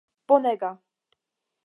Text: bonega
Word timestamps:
bonega 0.27 0.71